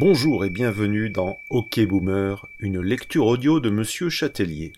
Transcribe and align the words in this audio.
Bonjour 0.00 0.44
et 0.44 0.50
bienvenue 0.50 1.10
dans 1.10 1.38
OK 1.50 1.80
Boomer, 1.80 2.46
une 2.60 2.80
lecture 2.80 3.26
audio 3.26 3.58
de 3.58 3.68
Monsieur 3.68 4.08
Châtelier. 4.08 4.72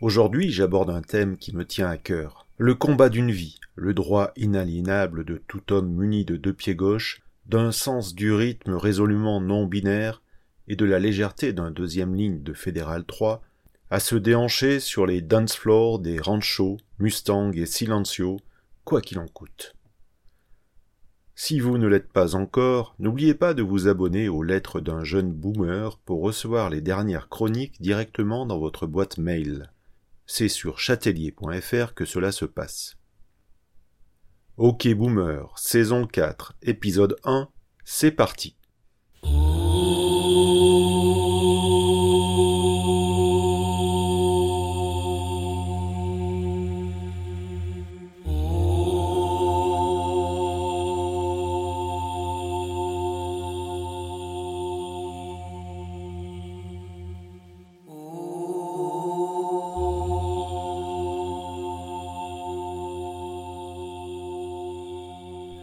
Aujourd'hui, 0.00 0.52
j'aborde 0.52 0.90
un 0.90 1.02
thème 1.02 1.36
qui 1.36 1.52
me 1.52 1.64
tient 1.64 1.88
à 1.88 1.96
cœur. 1.96 2.46
Le 2.56 2.76
combat 2.76 3.08
d'une 3.08 3.32
vie, 3.32 3.58
le 3.74 3.94
droit 3.94 4.30
inaliénable 4.36 5.24
de 5.24 5.42
tout 5.48 5.72
homme 5.72 5.92
muni 5.92 6.24
de 6.24 6.36
deux 6.36 6.52
pieds 6.52 6.76
gauches, 6.76 7.20
d'un 7.46 7.72
sens 7.72 8.14
du 8.14 8.32
rythme 8.32 8.74
résolument 8.74 9.40
non 9.40 9.66
binaire 9.66 10.22
et 10.68 10.76
de 10.76 10.84
la 10.84 11.00
légèreté 11.00 11.52
d'un 11.52 11.72
deuxième 11.72 12.14
ligne 12.14 12.44
de 12.44 12.52
Fédéral 12.52 13.04
3 13.04 13.42
à 13.90 13.98
se 13.98 14.14
déhancher 14.14 14.78
sur 14.78 15.04
les 15.04 15.20
dance 15.20 15.56
floors 15.56 15.98
des 15.98 16.20
ranchos, 16.20 16.76
Mustang 17.00 17.50
et 17.56 17.66
Silencio, 17.66 18.36
quoi 18.84 19.00
qu'il 19.00 19.18
en 19.18 19.26
coûte. 19.26 19.75
Si 21.38 21.60
vous 21.60 21.76
ne 21.76 21.86
l'êtes 21.86 22.10
pas 22.10 22.34
encore, 22.34 22.94
n'oubliez 22.98 23.34
pas 23.34 23.52
de 23.52 23.62
vous 23.62 23.88
abonner 23.88 24.26
aux 24.26 24.42
lettres 24.42 24.80
d'un 24.80 25.04
jeune 25.04 25.34
boomer 25.34 25.98
pour 25.98 26.22
recevoir 26.22 26.70
les 26.70 26.80
dernières 26.80 27.28
chroniques 27.28 27.78
directement 27.78 28.46
dans 28.46 28.58
votre 28.58 28.86
boîte 28.86 29.18
mail. 29.18 29.70
C'est 30.24 30.48
sur 30.48 30.78
chatelier.fr 30.78 31.92
que 31.92 32.06
cela 32.06 32.32
se 32.32 32.46
passe. 32.46 32.96
Ok 34.56 34.88
Boomer, 34.94 35.52
saison 35.58 36.06
4, 36.06 36.56
épisode 36.62 37.18
1, 37.24 37.50
c'est 37.84 38.12
parti. 38.12 38.56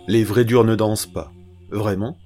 Les 0.05 0.25
vrais 0.25 0.43
durs 0.43 0.65
ne 0.65 0.75
dansent 0.75 1.05
pas. 1.05 1.31
Vraiment? 1.69 2.17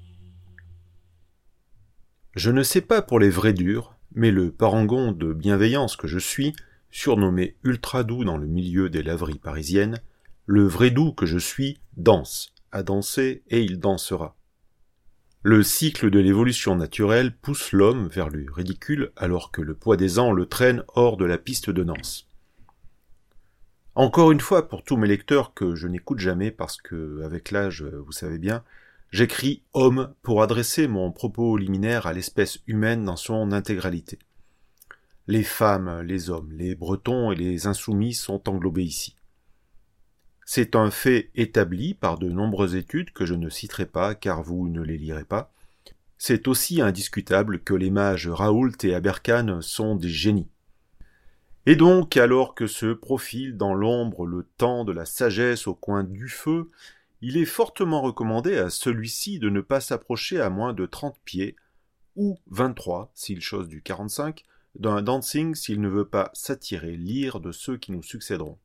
Je 2.36 2.50
ne 2.50 2.64
sais 2.64 2.82
pas 2.82 3.04
pour 3.04 3.20
les 3.20 3.30
vrais 3.30 3.54
durs, 3.54 3.96
mais 4.16 4.32
le 4.32 4.52
parangon 4.52 5.12
de 5.12 5.32
bienveillance 5.32 5.96
que 5.96 6.08
je 6.08 6.18
suis, 6.18 6.56
surnommé 6.90 7.56
ultra 7.64 8.04
doux 8.04 8.24
dans 8.24 8.38
le 8.38 8.48
milieu 8.48 8.90
des 8.90 9.04
laveries 9.04 9.38
parisiennes, 9.38 10.02
le 10.48 10.66
vrai 10.66 10.90
doux 10.90 11.12
que 11.12 11.28
je 11.28 11.38
suis 11.38 11.78
danse, 11.98 12.52
a 12.72 12.82
dansé 12.82 13.44
et 13.50 13.62
il 13.62 13.80
dansera. 13.80 14.36
Le 15.44 15.62
cycle 15.62 16.10
de 16.10 16.18
l'évolution 16.18 16.76
naturelle 16.76 17.32
pousse 17.32 17.74
l'homme 17.74 18.08
vers 18.08 18.30
le 18.30 18.44
ridicule 18.52 19.12
alors 19.16 19.52
que 19.52 19.62
le 19.62 19.76
poids 19.76 19.98
des 19.98 20.18
ans 20.18 20.32
le 20.32 20.48
traîne 20.48 20.84
hors 20.96 21.16
de 21.16 21.26
la 21.26 21.38
piste 21.38 21.70
de 21.70 21.84
danse. 21.84 22.27
Encore 23.98 24.32
une 24.32 24.42
fois, 24.42 24.70
pour 24.70 24.84
tous 24.84 24.96
mes 24.96 25.08
lecteurs 25.08 25.56
que 25.56 25.74
je 25.74 25.88
n'écoute 25.88 26.20
jamais 26.20 26.52
parce 26.52 26.78
que, 26.78 27.24
avec 27.24 27.50
l'âge, 27.50 27.82
vous 27.82 28.12
savez 28.12 28.38
bien, 28.38 28.64
j'écris 29.10 29.64
homme 29.74 30.14
pour 30.22 30.44
adresser 30.44 30.88
mon 30.88 31.12
propos 31.12 31.58
liminaire 31.58 32.06
à 32.06 32.14
l'espèce 32.14 32.60
humaine 32.68 33.06
dans 33.06 33.16
son 33.16 33.52
intégralité. 33.52 34.20
Les 35.26 35.42
femmes, 35.42 36.02
les 36.02 36.30
hommes, 36.30 36.52
les 36.52 36.76
bretons 36.76 37.32
et 37.32 37.36
les 37.36 37.66
insoumis 37.66 38.14
sont 38.14 38.48
englobés 38.48 38.84
ici. 38.84 39.16
C'est 40.46 40.76
un 40.76 40.92
fait 40.92 41.32
établi 41.34 41.96
par 41.96 42.20
de 42.20 42.30
nombreuses 42.30 42.76
études 42.76 43.10
que 43.14 43.26
je 43.26 43.34
ne 43.34 43.50
citerai 43.50 43.88
pas 43.88 44.14
car 44.14 44.44
vous 44.44 44.70
ne 44.70 44.84
les 44.84 45.00
lirez 45.00 45.26
pas. 45.26 45.52
C'est 46.20 46.48
aussi 46.48 46.82
indiscutable 46.82 47.62
que 47.64 47.74
les 47.74 47.90
mages 47.90 48.28
Raoult 48.28 48.78
et 48.84 48.94
Aberkan 48.94 49.60
sont 49.62 49.96
des 49.96 50.08
génies. 50.08 50.52
Et 51.70 51.76
donc, 51.76 52.16
alors 52.16 52.56
que 52.56 52.66
se 52.66 52.94
profile 52.94 53.58
dans 53.58 53.74
l'ombre 53.74 54.26
le 54.26 54.48
temps 54.56 54.86
de 54.86 54.94
la 54.94 55.04
sagesse 55.04 55.68
au 55.68 55.76
coin 55.76 56.06
du 56.06 56.30
feu, 56.30 56.70
il 57.20 57.36
est 57.36 57.44
fortement 57.44 58.02
recommandé 58.02 58.58
à 58.58 58.70
celui-ci 58.70 59.38
de 59.38 59.50
ne 59.50 59.60
pas 59.60 59.82
s'approcher 59.82 60.40
à 60.40 60.50
moins 60.50 60.72
de 60.72 60.86
30 60.86 61.20
pieds, 61.26 61.58
ou 62.16 62.40
23 62.48 63.12
s'il 63.14 63.42
chose 63.42 63.68
du 63.68 63.82
45, 63.82 64.46
d'un 64.76 65.02
dancing 65.02 65.56
s'il 65.56 65.82
ne 65.82 65.90
veut 65.90 66.08
pas 66.08 66.32
s'attirer 66.32 66.96
l'ire 66.96 67.42
de 67.42 67.52
ceux 67.52 67.76
qui 67.76 67.92
nous 67.92 68.02
succéderont. 68.02 68.58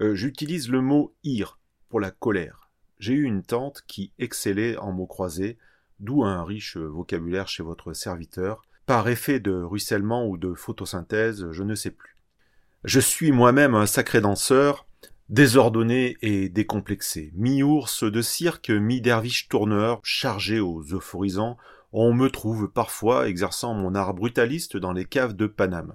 Euh, 0.00 0.14
j'utilise 0.14 0.68
le 0.68 0.80
mot 0.80 1.12
ire 1.24 1.58
pour 1.88 1.98
la 1.98 2.12
colère. 2.12 2.70
J'ai 3.00 3.14
eu 3.14 3.24
une 3.24 3.42
tante 3.42 3.82
qui 3.88 4.12
excellait 4.20 4.76
en 4.76 4.92
mots 4.92 5.08
croisés, 5.08 5.58
d'où 5.98 6.22
un 6.22 6.44
riche 6.44 6.76
vocabulaire 6.76 7.48
chez 7.48 7.64
votre 7.64 7.94
serviteur, 7.94 8.62
par 8.86 9.08
effet 9.08 9.40
de 9.40 9.52
ruissellement 9.52 10.26
ou 10.26 10.36
de 10.36 10.54
photosynthèse, 10.54 11.50
je 11.50 11.62
ne 11.62 11.74
sais 11.74 11.90
plus. 11.90 12.16
Je 12.84 13.00
suis 13.00 13.32
moi-même 13.32 13.74
un 13.74 13.86
sacré 13.86 14.20
danseur, 14.20 14.86
désordonné 15.30 16.18
et 16.20 16.48
décomplexé, 16.48 17.32
mi-ours 17.34 18.04
de 18.04 18.20
cirque, 18.20 18.70
mi-derviche 18.70 19.48
tourneur, 19.48 20.00
chargé 20.02 20.60
aux 20.60 20.82
euphorisants, 20.82 21.56
on 21.92 22.12
me 22.12 22.28
trouve 22.28 22.68
parfois 22.68 23.28
exerçant 23.28 23.72
mon 23.72 23.94
art 23.94 24.14
brutaliste 24.14 24.76
dans 24.76 24.92
les 24.92 25.04
caves 25.04 25.34
de 25.34 25.46
Paname. 25.46 25.94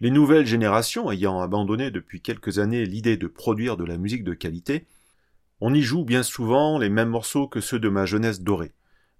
Les 0.00 0.10
nouvelles 0.10 0.46
générations 0.46 1.10
ayant 1.10 1.40
abandonné 1.40 1.90
depuis 1.90 2.20
quelques 2.20 2.58
années 2.58 2.84
l'idée 2.84 3.16
de 3.16 3.28
produire 3.28 3.78
de 3.78 3.84
la 3.84 3.96
musique 3.96 4.24
de 4.24 4.34
qualité, 4.34 4.86
on 5.62 5.72
y 5.72 5.80
joue 5.80 6.04
bien 6.04 6.22
souvent 6.22 6.78
les 6.78 6.90
mêmes 6.90 7.08
morceaux 7.08 7.48
que 7.48 7.60
ceux 7.60 7.78
de 7.78 7.88
ma 7.88 8.04
jeunesse 8.04 8.42
dorée 8.42 8.72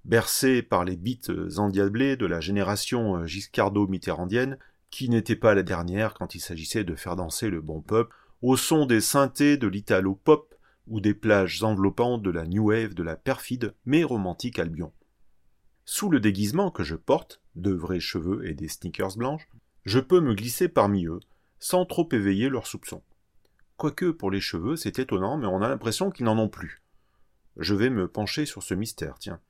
bercé 0.06 0.62
par 0.62 0.84
les 0.84 0.96
beats 0.96 1.58
endiablés 1.58 2.16
de 2.16 2.26
la 2.26 2.40
génération 2.40 3.16
euh, 3.16 3.26
Giscardo-Mitterrandienne, 3.26 4.56
qui 4.90 5.08
n'était 5.08 5.36
pas 5.36 5.54
la 5.54 5.64
dernière 5.64 6.14
quand 6.14 6.34
il 6.34 6.40
s'agissait 6.40 6.84
de 6.84 6.94
faire 6.94 7.16
danser 7.16 7.50
le 7.50 7.60
bon 7.60 7.80
peuple, 7.80 8.14
au 8.40 8.56
son 8.56 8.86
des 8.86 9.00
synthés 9.00 9.56
de 9.56 9.66
l'italo-pop 9.66 10.54
ou 10.86 11.00
des 11.00 11.14
plages 11.14 11.62
enveloppantes 11.64 12.22
de 12.22 12.30
la 12.30 12.46
new 12.46 12.70
wave 12.70 12.94
de 12.94 13.02
la 13.02 13.16
perfide 13.16 13.74
mais 13.84 14.04
romantique 14.04 14.60
Albion. 14.60 14.92
Sous 15.84 16.08
le 16.08 16.20
déguisement 16.20 16.70
que 16.70 16.84
je 16.84 16.94
porte, 16.94 17.40
de 17.56 17.72
vrais 17.72 18.00
cheveux 18.00 18.46
et 18.48 18.54
des 18.54 18.68
sneakers 18.68 19.16
blanches, 19.16 19.48
je 19.84 19.98
peux 19.98 20.20
me 20.20 20.34
glisser 20.34 20.68
parmi 20.68 21.06
eux, 21.06 21.20
sans 21.58 21.84
trop 21.84 22.08
éveiller 22.12 22.48
leurs 22.48 22.66
soupçons. 22.66 23.02
Quoique 23.76 24.10
pour 24.10 24.30
les 24.30 24.40
cheveux, 24.40 24.76
c'est 24.76 25.00
étonnant, 25.00 25.36
mais 25.36 25.46
on 25.46 25.62
a 25.62 25.68
l'impression 25.68 26.10
qu'ils 26.10 26.26
n'en 26.26 26.38
ont 26.38 26.48
plus. 26.48 26.82
Je 27.56 27.74
vais 27.74 27.90
me 27.90 28.06
pencher 28.06 28.46
sur 28.46 28.62
ce 28.62 28.74
mystère, 28.74 29.18
tiens. 29.18 29.40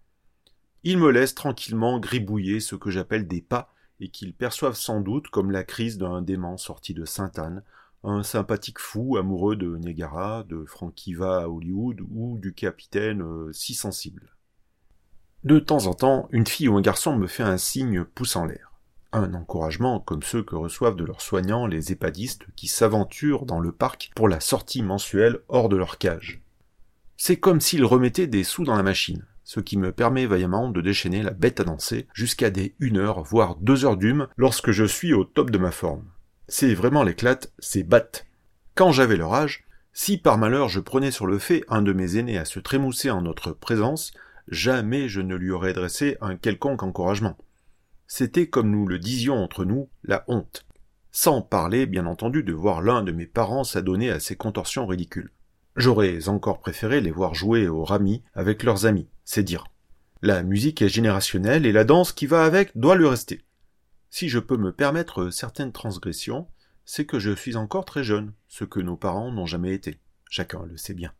Ils 0.85 0.99
me 0.99 1.11
laissent 1.11 1.35
tranquillement 1.35 1.99
gribouiller 1.99 2.61
ce 2.61 2.77
que 2.77 2.91
j'appelle 2.91 3.27
des 3.27 3.43
pas, 3.43 3.73
et 4.01 4.09
qu'ils 4.09 4.35
perçoivent 4.35 4.77
sans 4.77 5.01
doute 5.01 5.29
comme 5.29 5.51
la 5.51 5.65
crise 5.65 5.99
d'un 5.99 6.23
dément 6.23 6.57
sorti 6.57 6.95
de 6.95 7.05
Sainte-Anne, 7.05 7.63
un 8.05 8.23
sympathique 8.23 8.79
fou 8.79 9.17
amoureux 9.17 9.57
de 9.57 9.77
Niagara, 9.77 10.45
de 10.45 10.65
Frankie 10.65 11.15
Va 11.15 11.43
à 11.43 11.49
Hollywood 11.49 12.01
ou 12.11 12.39
du 12.39 12.53
capitaine 12.53 13.23
euh, 13.23 13.53
si 13.53 13.75
sensible. 13.75 14.37
De 15.45 15.59
temps 15.59 15.87
en 15.87 15.95
temps, 15.95 16.29
une 16.31 16.47
fille 16.47 16.69
ou 16.69 16.77
un 16.77 16.83
garçon 16.83 17.17
me 17.17 17.27
fait 17.27 17.43
un 17.43 17.59
signe 17.59 18.05
pouce 18.05 18.37
en 18.37 18.45
l'air. 18.45 18.73
Un 19.13 19.35
encouragement 19.35 20.01
comme 20.01 20.23
ceux 20.23 20.43
que 20.43 20.57
reçoivent 20.57 20.97
de 20.97 21.05
leurs 21.05 21.21
soignants 21.21 21.67
les 21.67 21.93
épadistes 21.93 22.47
qui 22.55 22.67
s'aventurent 22.67 23.47
dans 23.47 23.61
le 23.61 23.73
parc 23.73 24.11
pour 24.15 24.29
la 24.29 24.41
sortie 24.41 24.83
mensuelle 24.83 25.41
hors 25.49 25.69
de 25.69 25.77
leur 25.77 25.99
cage. 25.99 26.43
C'est 27.17 27.39
comme 27.39 27.61
s'ils 27.61 27.85
remettaient 27.85 28.27
des 28.27 28.45
sous 28.45 28.65
dans 28.65 28.77
la 28.77 28.83
machine 28.83 29.25
ce 29.47 29.61
qui 29.61 29.79
me 29.79 29.93
permet 29.93 30.27
vaillamment 30.27 30.71
de 30.71 30.81
déchaîner 30.81 31.23
la 31.23 31.31
bête 31.31 31.61
à 31.61 31.65
danser 31.65 32.09
jusqu'à 32.13 32.51
des 32.51 32.75
une 32.81 32.97
heure, 32.97 33.23
voire 33.23 33.55
deux 33.61 33.85
heures 33.85 33.97
d'hume 33.97 34.27
lorsque 34.37 34.73
je 34.73 34.85
suis 34.85 35.15
au 35.15 35.23
top 35.23 35.53
de 35.53 35.59
ma 35.59 35.71
forme. 35.71 36.05
C'est 36.49 36.75
vraiment 36.75 37.05
l'éclate, 37.05 37.53
c'est 37.61 37.85
batte. 37.85 38.27
Quand 38.75 38.91
j'avais 38.91 39.17
leur 39.17 39.33
âge, 39.33 39.65
si 39.93 40.19
par 40.19 40.37
malheur 40.37 40.69
je 40.69 40.81
prenais 40.81 41.13
sur 41.13 41.29
le 41.29 41.39
fait 41.39 41.63
un 41.69 41.81
de 41.81 41.93
mes 41.93 42.17
aînés 42.17 42.39
à 42.39 42.45
se 42.45 42.59
trémousser 42.59 43.09
en 43.09 43.23
notre 43.23 43.53
présence, 43.53 44.13
jamais 44.49 45.09
je 45.09 45.21
ne 45.21 45.37
lui 45.37 45.53
aurais 45.53 45.75
dressé 45.75 46.17
un 46.21 46.35
quelconque 46.35 46.83
encouragement. 46.83 47.39
C'était, 48.09 48.49
comme 48.49 48.73
nous 48.73 48.89
le 48.89 48.99
disions 48.99 49.37
entre 49.37 49.65
nous, 49.65 49.89
la 50.03 50.25
honte. 50.27 50.67
Sans 51.13 51.41
parler, 51.41 51.87
bien 51.87 52.07
entendu, 52.07 52.43
de 52.43 52.53
voir 52.53 52.83
l'un 52.83 53.03
de 53.03 53.13
mes 53.13 53.27
parents 53.27 53.63
s'adonner 53.63 54.11
à 54.11 54.19
ces 54.19 54.35
contorsions 54.35 54.89
ridicules. 54.89 55.31
J'aurais 55.77 56.29
encore 56.29 56.61
préféré 56.61 57.03
les 57.03 57.11
voir 57.11 57.35
jouer 57.35 57.69
au 57.69 57.85
rami 57.85 58.23
avec 58.35 58.63
leurs 58.63 58.87
amis, 58.87 59.09
c'est 59.25 59.43
dire. 59.43 59.67
La 60.23 60.43
musique 60.43 60.81
est 60.81 60.89
générationnelle 60.89 61.67
et 61.67 61.73
la 61.73 61.85
danse 61.85 62.13
qui 62.13 62.27
va 62.27 62.45
avec 62.45 62.77
doit 62.79 62.95
le 62.95 63.07
rester. 63.07 63.45
Si 64.09 64.31
je 64.31 64.39
peux 64.39 64.57
me 64.57 64.73
permettre 64.73 65.29
certaines 65.29 65.73
transgressions, 65.73 66.49
c'est 66.87 67.05
que 67.05 67.19
je 67.19 67.33
suis 67.33 67.57
encore 67.57 67.85
très 67.85 68.05
jeune, 68.05 68.33
ce 68.49 68.65
que 68.65 68.81
nos 68.81 68.97
parents 68.97 69.31
n'ont 69.31 69.45
jamais 69.45 69.75
été. 69.75 70.01
Chacun 70.31 70.65
le 70.65 70.79
sait 70.79 70.95
bien. 70.95 71.13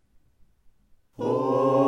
Oh, 1.19 1.86